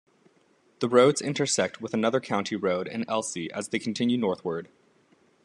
[0.79, 4.67] The roads intersect with another county road in Elsey as they continue northward.